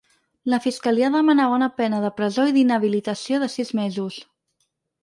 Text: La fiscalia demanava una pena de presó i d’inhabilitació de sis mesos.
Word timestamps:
La 0.53 0.59
fiscalia 0.63 1.11
demanava 1.17 1.59
una 1.59 1.69
pena 1.83 2.01
de 2.07 2.11
presó 2.23 2.49
i 2.53 2.57
d’inhabilitació 2.59 3.45
de 3.47 3.53
sis 3.59 3.75
mesos. 3.83 4.21